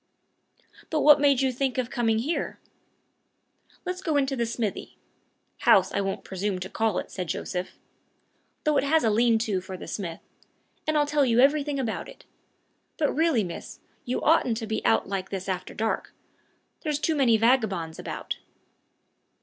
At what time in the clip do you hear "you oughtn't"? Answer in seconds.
14.03-14.57